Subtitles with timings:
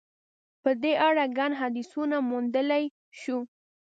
[0.61, 2.83] په دې اړه ګڼ حدیثونه موندلای
[3.19, 3.37] شو.